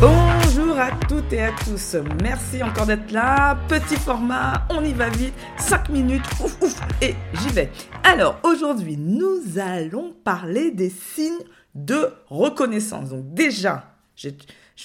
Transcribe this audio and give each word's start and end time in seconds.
Bonjour 0.00 0.78
à 0.78 0.92
toutes 1.06 1.30
et 1.34 1.42
à 1.42 1.52
tous. 1.52 1.94
Merci 2.22 2.62
encore 2.62 2.86
d'être 2.86 3.10
là. 3.10 3.58
Petit 3.68 3.96
format, 3.96 4.66
on 4.70 4.82
y 4.82 4.94
va 4.94 5.10
vite. 5.10 5.34
5 5.58 5.90
minutes, 5.90 6.24
ouf, 6.42 6.56
ouf, 6.62 6.80
et 7.02 7.14
j'y 7.34 7.48
vais. 7.50 7.70
Alors, 8.02 8.40
aujourd'hui, 8.42 8.96
nous 8.96 9.58
allons 9.58 10.14
parler 10.24 10.70
des 10.70 10.88
signes 10.88 11.44
de 11.74 12.08
reconnaissance. 12.28 13.10
Donc, 13.10 13.34
déjà, 13.34 13.92
je, 14.16 14.30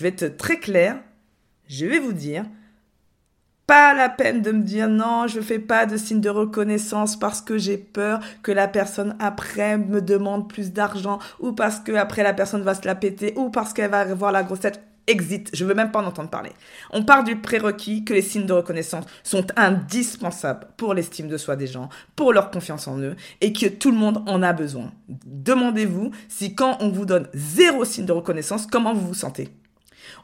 vais 0.02 0.10
être 0.10 0.36
très 0.36 0.60
clair. 0.60 0.98
Je 1.70 1.86
vais 1.86 2.00
vous 2.00 2.12
dire, 2.12 2.44
pas 3.68 3.94
la 3.94 4.10
peine 4.10 4.42
de 4.42 4.52
me 4.52 4.64
dire 4.64 4.90
non, 4.90 5.28
je 5.28 5.40
fais 5.40 5.60
pas 5.60 5.86
de 5.86 5.96
signe 5.96 6.20
de 6.20 6.30
reconnaissance 6.30 7.18
parce 7.18 7.40
que 7.40 7.58
j'ai 7.58 7.78
peur 7.78 8.20
que 8.44 8.52
la 8.52 8.68
personne 8.68 9.16
après 9.20 9.78
me 9.78 10.02
demande 10.02 10.50
plus 10.50 10.74
d'argent 10.74 11.20
ou 11.40 11.54
parce 11.54 11.80
que 11.80 11.94
après 11.94 12.22
la 12.22 12.34
personne 12.34 12.64
va 12.64 12.76
se 12.76 12.86
la 12.86 12.96
péter 12.96 13.34
ou 13.38 13.50
parce 13.50 13.72
qu'elle 13.72 13.92
va 13.92 14.02
avoir 14.02 14.34
la 14.34 14.44
grossette. 14.44 14.82
Exit, 15.08 15.50
je 15.54 15.66
veux 15.66 15.74
même 15.74 15.92
pas 15.92 16.02
en 16.02 16.06
entendre 16.06 16.30
parler. 16.30 16.52
On 16.92 17.04
part 17.04 17.24
du 17.24 17.36
prérequis 17.36 18.04
que 18.04 18.14
les 18.14 18.22
signes 18.22 18.46
de 18.46 18.54
reconnaissance 18.54 19.06
sont 19.24 19.46
indispensables 19.56 20.68
pour 20.78 20.94
l'estime 20.94 21.28
de 21.28 21.38
soi 21.38 21.56
des 21.56 21.68
gens, 21.68 21.90
pour 22.16 22.34
leur 22.34 22.50
confiance 22.50 22.88
en 22.88 23.00
eux 23.00 23.16
et 23.42 23.54
que 23.54 23.68
tout 23.68 23.92
le 23.92 23.98
monde 23.98 24.24
en 24.28 24.42
a 24.42 24.54
besoin. 24.54 24.92
Demandez-vous 25.08 26.12
si 26.28 26.56
quand 26.56 26.78
on 26.80 26.90
vous 26.90 27.06
donne 27.06 27.28
zéro 27.34 27.86
signe 27.86 28.06
de 28.06 28.12
reconnaissance, 28.12 28.66
comment 28.66 28.94
vous 28.94 29.08
vous 29.08 29.14
sentez. 29.14 29.50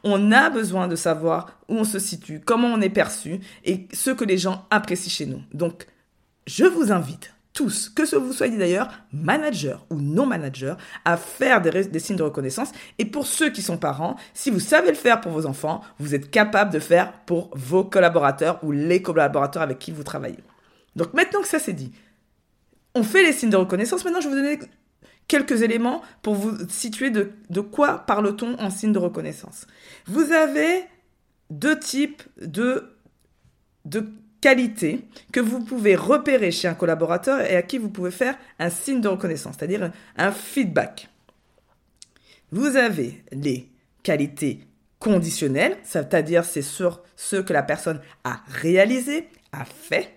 On 0.04 0.32
a 0.32 0.50
besoin 0.50 0.88
de 0.88 0.96
savoir 0.96 1.58
où 1.68 1.76
on 1.76 1.84
se 1.84 1.98
situe, 1.98 2.40
comment 2.40 2.68
on 2.68 2.80
est 2.80 2.88
perçu 2.88 3.40
et 3.64 3.86
ce 3.92 4.10
que 4.10 4.24
les 4.24 4.38
gens 4.38 4.66
apprécient 4.70 5.10
chez 5.10 5.26
nous. 5.26 5.42
Donc, 5.52 5.86
je 6.46 6.64
vous 6.64 6.90
invite 6.90 7.34
tous, 7.52 7.90
que 7.90 8.06
ce 8.06 8.16
vous 8.16 8.32
soyez 8.32 8.56
d'ailleurs 8.56 8.88
manager 9.12 9.84
ou 9.90 9.96
non 9.96 10.26
manager, 10.26 10.76
à 11.04 11.16
faire 11.16 11.60
des, 11.60 11.98
signes 11.98 12.16
de 12.16 12.22
reconnaissance. 12.22 12.72
Et 12.98 13.04
pour 13.04 13.26
ceux 13.26 13.50
qui 13.50 13.62
sont 13.62 13.76
parents, 13.76 14.16
si 14.32 14.50
vous 14.50 14.60
savez 14.60 14.88
le 14.88 14.96
faire 14.96 15.20
pour 15.20 15.32
vos 15.32 15.46
enfants, 15.46 15.82
vous 15.98 16.14
êtes 16.14 16.30
capable 16.30 16.72
de 16.72 16.78
faire 16.78 17.12
pour 17.26 17.50
vos 17.54 17.84
collaborateurs 17.84 18.58
ou 18.62 18.72
les 18.72 19.02
collaborateurs 19.02 19.62
avec 19.62 19.78
qui 19.78 19.90
vous 19.92 20.04
travaillez. 20.04 20.38
Donc 20.96 21.14
maintenant 21.14 21.42
que 21.42 21.48
ça 21.48 21.58
c'est 21.58 21.72
dit, 21.72 21.92
on 22.94 23.02
fait 23.02 23.22
les 23.22 23.32
signes 23.32 23.50
de 23.50 23.56
reconnaissance. 23.56 24.04
Maintenant, 24.04 24.20
je 24.20 24.28
vais 24.28 24.34
vous 24.34 24.40
donner 24.40 24.58
quelques 25.28 25.62
éléments 25.62 26.02
pour 26.22 26.34
vous 26.34 26.68
situer 26.68 27.10
de, 27.10 27.60
quoi 27.60 27.98
parle-t-on 28.06 28.58
en 28.58 28.70
signe 28.70 28.92
de 28.92 28.98
reconnaissance. 28.98 29.66
Vous 30.06 30.32
avez 30.32 30.84
deux 31.50 31.78
types 31.78 32.22
de 32.40 32.92
qualités 34.42 35.00
que 35.32 35.40
vous 35.40 35.60
pouvez 35.64 35.96
repérer 35.96 36.50
chez 36.50 36.68
un 36.68 36.74
collaborateur 36.74 37.40
et 37.40 37.56
à 37.56 37.62
qui 37.62 37.78
vous 37.78 37.88
pouvez 37.88 38.10
faire 38.10 38.36
un 38.58 38.68
signe 38.68 39.00
de 39.00 39.08
reconnaissance, 39.08 39.54
c'est-à-dire 39.58 39.90
un 40.18 40.32
feedback. 40.32 41.08
Vous 42.50 42.76
avez 42.76 43.22
les 43.32 43.70
qualités 44.02 44.60
conditionnelles, 44.98 45.78
c'est-à-dire 45.84 46.44
c'est 46.44 46.60
sur 46.60 47.02
ce 47.16 47.36
que 47.36 47.54
la 47.54 47.62
personne 47.62 48.00
a 48.24 48.42
réalisé, 48.48 49.28
a 49.52 49.64
fait, 49.64 50.10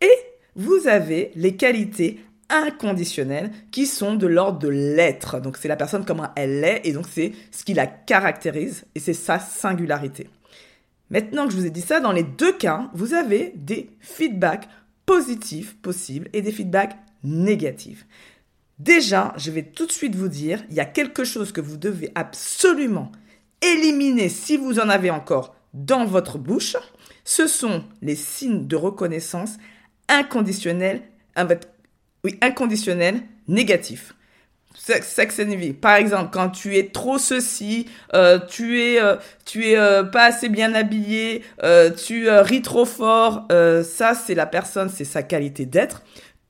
et 0.00 0.12
vous 0.54 0.86
avez 0.86 1.30
les 1.34 1.56
qualités 1.56 2.20
inconditionnelles 2.50 3.50
qui 3.70 3.86
sont 3.86 4.16
de 4.16 4.26
l'ordre 4.26 4.58
de 4.58 4.68
l'être. 4.68 5.40
Donc 5.40 5.56
c'est 5.56 5.68
la 5.68 5.76
personne 5.76 6.04
comment 6.04 6.28
elle 6.36 6.62
est 6.64 6.82
et 6.84 6.92
donc 6.92 7.06
c'est 7.10 7.32
ce 7.50 7.64
qui 7.64 7.74
la 7.74 7.86
caractérise 7.86 8.84
et 8.94 9.00
c'est 9.00 9.14
sa 9.14 9.38
singularité. 9.38 10.28
Maintenant 11.12 11.46
que 11.46 11.52
je 11.52 11.58
vous 11.58 11.66
ai 11.66 11.70
dit 11.70 11.82
ça, 11.82 12.00
dans 12.00 12.10
les 12.10 12.22
deux 12.22 12.54
cas, 12.54 12.90
vous 12.94 13.12
avez 13.12 13.52
des 13.54 13.90
feedbacks 14.00 14.66
positifs 15.04 15.76
possibles 15.76 16.30
et 16.32 16.40
des 16.40 16.52
feedbacks 16.52 16.96
négatifs. 17.22 18.06
Déjà, 18.78 19.34
je 19.36 19.50
vais 19.50 19.62
tout 19.62 19.84
de 19.86 19.92
suite 19.92 20.14
vous 20.14 20.28
dire, 20.28 20.64
il 20.70 20.74
y 20.74 20.80
a 20.80 20.86
quelque 20.86 21.24
chose 21.24 21.52
que 21.52 21.60
vous 21.60 21.76
devez 21.76 22.10
absolument 22.14 23.12
éliminer 23.60 24.30
si 24.30 24.56
vous 24.56 24.80
en 24.80 24.88
avez 24.88 25.10
encore 25.10 25.54
dans 25.74 26.06
votre 26.06 26.38
bouche. 26.38 26.76
Ce 27.24 27.46
sont 27.46 27.84
les 28.00 28.16
signes 28.16 28.66
de 28.66 28.76
reconnaissance 28.76 29.58
inconditionnels, 30.08 31.02
oui, 32.24 32.40
négatifs 33.48 34.14
sex 34.74 35.40
envy. 35.40 35.72
Par 35.72 35.96
exemple, 35.96 36.30
quand 36.32 36.50
tu 36.50 36.76
es 36.76 36.88
trop 36.88 37.18
ceci, 37.18 37.86
euh, 38.14 38.38
tu 38.48 38.80
es, 38.80 39.00
euh, 39.00 39.16
tu 39.44 39.66
es 39.66 39.76
euh, 39.76 40.02
pas 40.02 40.24
assez 40.24 40.48
bien 40.48 40.74
habillé, 40.74 41.42
tu 41.96 42.28
ris 42.30 42.62
trop 42.62 42.84
fort, 42.84 43.46
ça 43.50 44.14
c'est 44.14 44.34
la 44.34 44.46
personne, 44.46 44.88
c'est 44.88 45.04
sa 45.04 45.22
qualité 45.22 45.66
d'être. 45.66 46.02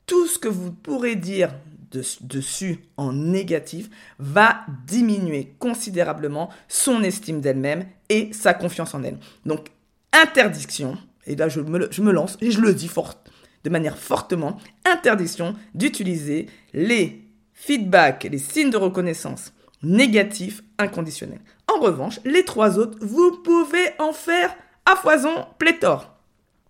Tout 0.05 0.27
ce 0.27 0.37
que 0.37 0.47
vous 0.47 0.71
pourrez 0.71 1.15
dire 1.15 1.49
de, 1.91 2.03
dessus 2.21 2.79
en 2.97 3.13
négatif 3.13 3.89
va 4.19 4.61
diminuer 4.87 5.53
considérablement 5.59 6.49
son 6.67 7.03
estime 7.03 7.39
d'elle-même 7.39 7.85
et 8.09 8.33
sa 8.33 8.53
confiance 8.53 8.93
en 8.93 9.03
elle. 9.03 9.17
Donc, 9.45 9.67
interdiction, 10.11 10.97
et 11.25 11.35
là 11.35 11.49
je 11.49 11.61
me, 11.61 11.87
je 11.91 12.01
me 12.01 12.11
lance 12.11 12.37
et 12.41 12.51
je 12.51 12.59
le 12.59 12.73
dis 12.73 12.87
fort, 12.87 13.15
de 13.63 13.69
manière 13.69 13.97
fortement, 13.97 14.57
interdiction 14.85 15.55
d'utiliser 15.73 16.47
les 16.73 17.22
feedback, 17.65 18.27
les 18.29 18.39
signes 18.39 18.71
de 18.71 18.77
reconnaissance 18.77 19.53
négatifs 19.83 20.63
inconditionnels. 20.77 21.39
En 21.73 21.79
revanche, 21.79 22.19
les 22.25 22.43
trois 22.43 22.77
autres, 22.77 22.97
vous 23.01 23.37
pouvez 23.43 23.89
en 23.99 24.11
faire 24.11 24.53
à 24.85 24.97
foison 24.97 25.45
pléthore. 25.59 26.13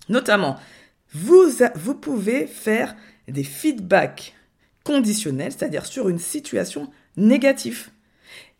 Notamment, 0.07 0.57
vous, 1.13 1.45
vous 1.75 1.95
pouvez 1.95 2.45
faire 2.45 2.95
des 3.27 3.43
feedbacks 3.43 4.35
conditionnels, 4.83 5.51
c'est-à-dire 5.51 5.85
sur 5.87 6.09
une 6.09 6.19
situation 6.19 6.91
négative. 7.17 7.89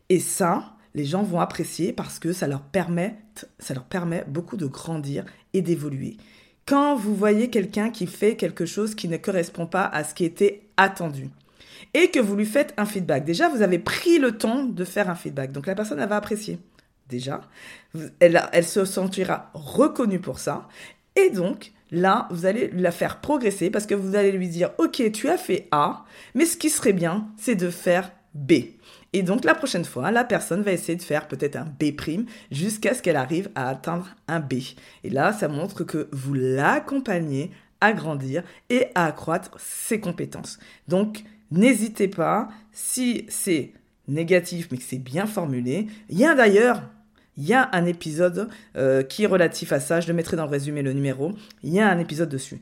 Et 0.10 0.20
ça, 0.20 0.76
les 0.96 1.06
gens 1.06 1.24
vont 1.24 1.40
apprécier 1.40 1.94
parce 1.94 2.18
que 2.18 2.34
ça 2.34 2.48
leur 2.48 2.62
permet, 2.62 3.16
ça 3.60 3.76
leur 3.76 3.86
permet 3.86 4.24
beaucoup 4.28 4.58
de 4.58 4.66
grandir 4.66 5.24
et 5.54 5.62
d'évoluer. 5.62 6.18
Quand 6.66 6.96
vous 6.96 7.16
voyez 7.16 7.50
quelqu'un 7.50 7.92
qui 7.92 8.08
fait 8.08 8.36
quelque 8.36 8.66
chose 8.66 8.96
qui 8.96 9.08
ne 9.08 9.18
correspond 9.18 9.68
pas 9.68 9.86
à 9.86 10.04
ce 10.04 10.16
qui 10.16 10.26
était 10.26 10.62
attendu, 10.78 11.30
et 11.94 12.10
que 12.10 12.20
vous 12.20 12.36
lui 12.36 12.46
faites 12.46 12.74
un 12.78 12.86
feedback. 12.86 13.26
Déjà, 13.26 13.50
vous 13.50 13.62
avez 13.62 13.80
pris 13.80 14.20
le 14.20 14.38
temps 14.38 14.64
de 14.64 14.84
faire 14.84 15.10
un 15.10 15.16
feedback. 15.16 15.52
Donc 15.52 15.68
la 15.68 15.76
personne, 15.76 16.00
elle 16.00 16.10
va 16.10 16.18
apprécier. 16.18 16.60
Déjà, 17.10 17.42
elle, 18.20 18.66
se 18.66 18.86
sentira 18.86 19.52
reconnue 19.54 20.20
pour 20.20 20.40
ça. 20.40 20.68
Et 21.16 21.30
donc, 21.30 21.72
là, 21.92 22.28
vous 22.32 22.46
allez 22.46 22.70
la 22.74 22.92
faire 22.92 23.20
progresser 23.22 23.70
parce 23.70 23.86
que 23.86 23.94
vous 23.94 24.16
allez 24.16 24.32
lui 24.32 24.48
dire, 24.48 24.72
OK, 24.78 25.12
tu 25.12 25.30
as 25.30 25.38
fait 25.38 25.68
A, 25.72 26.06
mais 26.34 26.46
ce 26.46 26.58
qui 26.58 26.70
serait 26.70 26.94
bien, 26.94 27.28
c'est 27.38 27.56
de 27.56 27.70
faire 27.70 28.12
B. 28.34 28.54
Et 29.16 29.22
donc 29.22 29.46
la 29.46 29.54
prochaine 29.54 29.86
fois, 29.86 30.10
la 30.10 30.24
personne 30.24 30.64
va 30.64 30.72
essayer 30.72 30.96
de 30.96 31.04
faire 31.04 31.28
peut-être 31.28 31.56
un 31.56 31.66
B' 31.66 32.26
jusqu'à 32.52 32.96
ce 32.96 33.02
qu'elle 33.04 33.16
arrive 33.16 33.52
à 33.54 33.70
atteindre 33.70 34.08
un 34.28 34.40
B. 34.40 34.54
Et 35.04 35.12
là, 35.12 35.34
ça 35.34 35.48
montre 35.48 35.84
que 35.84 36.10
vous 36.12 36.34
l'accompagnez 36.34 37.52
à 37.80 37.94
grandir 37.94 38.44
et 38.70 38.88
à 38.96 39.06
accroître 39.06 39.52
ses 39.60 40.00
compétences. 40.00 40.58
Donc, 40.88 41.24
N'hésitez 41.54 42.08
pas, 42.08 42.50
si 42.72 43.26
c'est 43.30 43.74
négatif 44.08 44.68
mais 44.72 44.78
que 44.78 44.84
c'est 44.84 44.98
bien 44.98 45.28
formulé. 45.28 45.86
Il 46.10 46.18
y 46.18 46.26
a 46.26 46.34
d'ailleurs, 46.34 46.82
il 47.38 47.46
y 47.46 47.54
a 47.54 47.70
un 47.74 47.86
épisode 47.86 48.50
euh, 48.76 49.04
qui 49.04 49.24
est 49.24 49.28
relatif 49.28 49.72
à 49.72 49.80
ça, 49.80 50.02
je 50.02 50.08
le 50.08 50.16
mettrai 50.16 50.36
dans 50.36 50.46
le 50.46 50.50
résumé 50.50 50.82
le 50.82 50.94
numéro. 50.94 51.32
Il 51.62 51.72
y 51.72 51.80
a 51.80 51.88
un 51.90 52.00
épisode 52.00 52.30
dessus. 52.30 52.60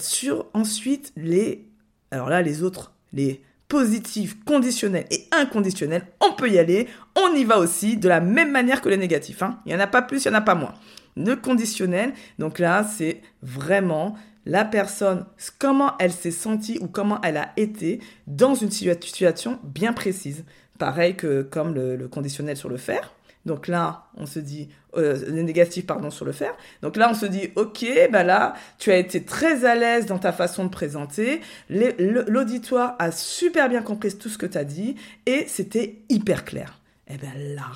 sur 0.00 0.46
ensuite 0.54 1.12
les, 1.16 1.66
alors 2.12 2.28
là 2.28 2.40
les 2.40 2.62
autres, 2.62 2.92
les 3.12 3.42
positifs, 3.66 4.42
conditionnels 4.44 5.06
et 5.10 5.26
inconditionnels, 5.32 6.06
on 6.20 6.34
peut 6.34 6.48
y 6.48 6.58
aller. 6.58 6.86
On 7.16 7.34
y 7.34 7.42
va 7.42 7.58
aussi 7.58 7.96
de 7.96 8.08
la 8.08 8.20
même 8.20 8.52
manière 8.52 8.80
que 8.80 8.88
les 8.88 8.96
négatifs. 8.96 9.42
Hein. 9.42 9.58
Il 9.66 9.70
n'y 9.70 9.74
en 9.74 9.80
a 9.80 9.88
pas 9.88 10.02
plus, 10.02 10.24
il 10.24 10.28
n'y 10.28 10.36
en 10.36 10.38
a 10.38 10.42
pas 10.42 10.54
moins. 10.54 10.74
Le 11.16 11.34
conditionnel, 11.34 12.12
donc 12.38 12.60
là, 12.60 12.84
c'est 12.84 13.22
vraiment 13.42 14.16
la 14.48 14.64
personne, 14.64 15.26
comment 15.58 15.92
elle 15.98 16.10
s'est 16.10 16.30
sentie 16.30 16.78
ou 16.80 16.88
comment 16.88 17.20
elle 17.20 17.36
a 17.36 17.52
été 17.58 18.00
dans 18.26 18.54
une 18.54 18.70
situation 18.70 19.60
bien 19.62 19.92
précise. 19.92 20.44
Pareil 20.78 21.16
que 21.16 21.42
comme 21.42 21.74
le, 21.74 22.08
conditionnel 22.08 22.56
sur 22.56 22.70
le 22.70 22.78
faire. 22.78 23.12
Donc 23.44 23.68
là, 23.68 24.08
on 24.16 24.24
se 24.24 24.38
dit, 24.38 24.70
euh, 24.96 25.18
le 25.28 25.42
négatif, 25.42 25.86
pardon, 25.86 26.10
sur 26.10 26.24
le 26.24 26.32
faire. 26.32 26.56
Donc 26.80 26.96
là, 26.96 27.10
on 27.10 27.14
se 27.14 27.26
dit, 27.26 27.50
ok, 27.56 27.86
ben 28.10 28.22
là, 28.22 28.54
tu 28.78 28.90
as 28.90 28.96
été 28.96 29.22
très 29.22 29.66
à 29.66 29.74
l'aise 29.74 30.06
dans 30.06 30.18
ta 30.18 30.32
façon 30.32 30.64
de 30.64 30.70
présenter. 30.70 31.40
L'auditoire 31.68 32.96
a 32.98 33.12
super 33.12 33.68
bien 33.68 33.82
compris 33.82 34.16
tout 34.16 34.30
ce 34.30 34.38
que 34.38 34.46
tu 34.46 34.56
as 34.56 34.64
dit 34.64 34.96
et 35.26 35.44
c'était 35.46 36.02
hyper 36.08 36.46
clair. 36.46 36.80
Eh 37.06 37.18
ben 37.18 37.54
là, 37.54 37.70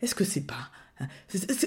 est-ce 0.00 0.14
que 0.14 0.24
c'est 0.24 0.46
pas 0.46 0.70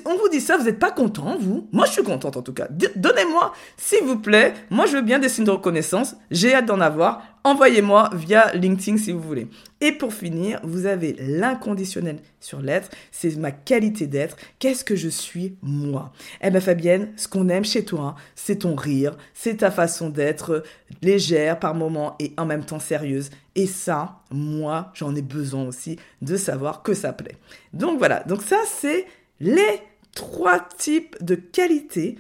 on 0.06 0.18
vous 0.18 0.30
dit 0.30 0.42
ça, 0.42 0.58
vous 0.58 0.66
n'êtes 0.66 0.80
pas 0.80 0.92
content, 0.92 1.38
vous? 1.38 1.68
Moi, 1.72 1.86
je 1.86 1.92
suis 1.92 2.04
contente 2.04 2.36
en 2.38 2.42
tout 2.42 2.54
cas. 2.54 2.68
Donnez-moi, 2.96 3.54
s'il 3.78 4.04
vous 4.04 4.18
plaît. 4.18 4.54
Moi, 4.70 4.86
je 4.88 4.98
veux 4.98 5.02
bien 5.02 5.20
des 5.20 5.30
signes 5.30 5.46
de 5.46 5.52
reconnaissance. 5.52 6.16
J'ai 6.32 6.56
hâte 6.56 6.66
d'en 6.66 6.82
avoir. 6.82 7.22
envoyez-moi 7.44 8.10
via 8.14 8.52
LinkedIn 8.54 8.98
si 8.98 9.12
vous 9.12 9.22
voulez. 9.22 9.48
Et 9.82 9.92
pour 9.92 10.14
finir, 10.14 10.60
vous 10.64 10.86
avez 10.86 11.16
l'inconditionnel 11.20 12.20
sur 12.40 12.62
l'être, 12.62 12.90
c'est 13.12 13.36
ma 13.38 13.52
qualité 13.52 14.08
d'être. 14.08 14.36
Qu'est-ce 14.60 14.84
que 14.84 14.96
je 14.96 15.10
suis 15.10 15.56
moi? 15.62 16.12
Eh 16.42 16.50
bien 16.50 16.60
Fabienne, 16.60 17.12
ce 17.16 17.28
qu'on 17.28 17.50
aime 17.50 17.66
chez 17.66 17.86
toi, 17.86 18.16
c'est 18.36 18.60
ton 18.60 18.76
rire, 18.76 19.18
c'est 19.34 19.58
ta 19.58 19.72
façon 19.72 20.10
d'être 20.10 20.64
légère 21.02 21.60
par 21.60 21.76
moments 21.76 22.16
et 22.20 22.34
en 22.38 22.46
même 22.46 22.66
temps 22.66 22.80
sérieuse. 22.80 23.30
Et 23.56 23.68
ça, 23.68 24.20
moi, 24.32 24.92
j'en 24.94 25.16
ai 25.16 25.22
besoin 25.22 25.64
aussi 25.64 25.98
de 26.22 26.38
savoir 26.38 26.84
que 26.84 26.94
ça 26.94 27.14
plaît. 27.14 27.38
Donc 27.74 27.98
voilà, 28.00 28.24
donc 28.24 28.42
ça 28.42 28.58
c'est 28.68 29.06
les 29.40 29.82
trois 30.14 30.60
types 30.60 31.16
de 31.24 31.36
qualités 31.36 32.20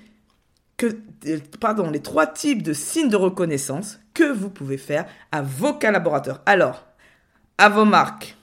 que, 0.78 0.98
pardon, 1.60 1.90
les 1.90 2.02
trois 2.02 2.28
types 2.28 2.64
de 2.64 2.74
signes 2.74 3.10
de 3.10 3.18
reconnaissance 3.18 4.00
que 4.14 4.32
vous 4.32 4.50
pouvez 4.50 4.78
faire 4.78 5.06
à 5.32 5.42
vos 5.42 5.74
collaborateurs. 5.74 6.42
Alors, 6.46 6.86
à 7.58 7.70
vos 7.70 7.86
marques. 7.86 8.36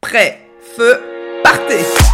Prêt, 0.00 0.40
feu, 0.60 0.98
partez 1.42 2.09